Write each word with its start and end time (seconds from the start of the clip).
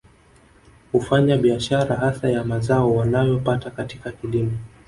Hufanya 0.91 1.37
biashara 1.37 1.95
hasa 1.95 2.29
ya 2.29 2.43
mazao 2.43 2.95
wanayo 2.95 3.39
pata 3.39 3.71
katika 3.71 4.11
kilimo 4.11 4.51